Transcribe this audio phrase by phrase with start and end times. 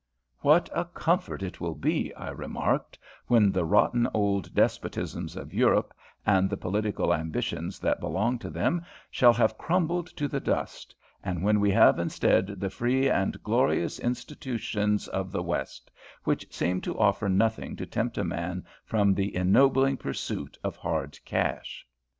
[0.39, 5.93] "What a comfort it will be," I remarked, "when the rotten old despotisms of Europe,
[6.25, 11.43] and the political ambitions that belong to them, shall have crumbled to the dust, and
[11.43, 15.91] when we have instead the free and glorious institutions of the West,
[16.23, 21.19] which seem to offer nothing to tempt a man from the ennobling pursuit of hard
[21.25, 21.85] cash!"